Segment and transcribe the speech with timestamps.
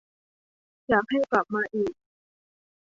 [0.89, 1.93] อยากให้กลับมาอีก